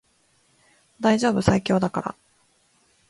[0.99, 2.15] 大丈夫最強だから